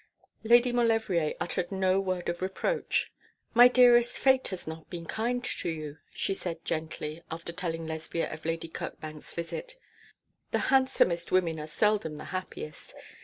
Lady 0.43 0.71
Maulevrier 0.71 1.35
uttered 1.39 1.71
no 1.71 1.99
word 1.99 2.27
of 2.27 2.41
reproach. 2.41 3.11
'My 3.53 3.67
dearest, 3.67 4.17
Fate 4.17 4.47
has 4.47 4.65
not 4.65 4.89
been 4.89 5.05
kind 5.05 5.45
to 5.45 5.69
you,' 5.69 5.99
she 6.11 6.33
said, 6.33 6.65
gently, 6.65 7.21
after 7.29 7.53
telling 7.53 7.85
Lesbia 7.85 8.27
of 8.33 8.43
Lady 8.43 8.67
Kirkbank's 8.67 9.35
visit. 9.35 9.75
'The 10.49 10.57
handsomest 10.73 11.31
women 11.31 11.59
are 11.59 11.67
seldom 11.67 12.17
the 12.17 12.23
happiest. 12.33 12.95